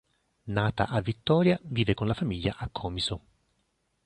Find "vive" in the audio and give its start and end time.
1.61-1.93